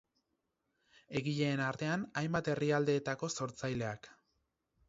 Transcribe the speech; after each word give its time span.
Egileen 1.19 1.61
artean, 1.67 2.07
hainbat 2.23 2.51
herrialdetako 2.55 3.33
sortzaileak. 3.39 4.11